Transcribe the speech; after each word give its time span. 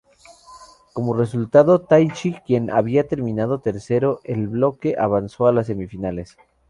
Como 0.93 1.13
resultado, 1.13 1.81
Taichi, 1.81 2.33
quien 2.47 2.71
había 2.71 3.07
terminado 3.07 3.59
tercero 3.59 4.19
en 4.23 4.39
el 4.39 4.47
bloque, 4.47 4.95
avanzó 4.97 5.45
a 5.45 5.51
las 5.51 5.67
semifinales. 5.67 6.37